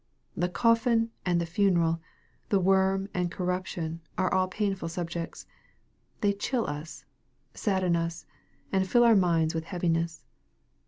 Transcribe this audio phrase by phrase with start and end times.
[0.35, 2.01] The coffin and the funeral,
[2.49, 5.45] the worm and corrup tion, are all painful subjects.
[6.21, 7.05] They chill us,
[7.53, 8.25] sadden us,
[8.71, 10.25] and fill our minds with heaviness.